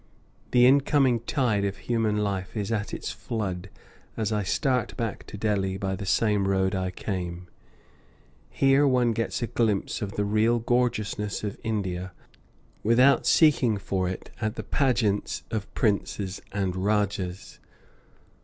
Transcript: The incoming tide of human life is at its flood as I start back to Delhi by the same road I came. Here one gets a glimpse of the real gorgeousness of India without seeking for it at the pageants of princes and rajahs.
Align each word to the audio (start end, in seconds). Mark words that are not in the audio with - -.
The 0.49 0.65
incoming 0.65 1.19
tide 1.19 1.63
of 1.63 1.77
human 1.77 2.17
life 2.17 2.57
is 2.57 2.71
at 2.71 2.91
its 2.91 3.11
flood 3.11 3.69
as 4.17 4.31
I 4.31 4.41
start 4.41 4.97
back 4.97 5.27
to 5.27 5.37
Delhi 5.37 5.77
by 5.77 5.95
the 5.95 6.07
same 6.07 6.47
road 6.47 6.73
I 6.73 6.89
came. 6.89 7.45
Here 8.49 8.87
one 8.87 9.11
gets 9.13 9.43
a 9.43 9.45
glimpse 9.47 10.01
of 10.01 10.13
the 10.13 10.25
real 10.25 10.57
gorgeousness 10.57 11.43
of 11.43 11.55
India 11.63 12.13
without 12.81 13.27
seeking 13.27 13.77
for 13.77 14.09
it 14.09 14.31
at 14.41 14.55
the 14.55 14.63
pageants 14.63 15.43
of 15.51 15.71
princes 15.75 16.41
and 16.51 16.75
rajahs. 16.77 17.59